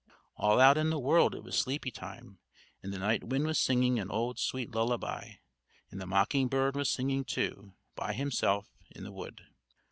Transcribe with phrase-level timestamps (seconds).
[0.35, 2.39] All out in the world it was sleepy time;
[2.81, 5.33] and the night wind was singing an old sweet lullaby,
[5.91, 9.41] and the mocking bird was singing too, by himself, in the wood.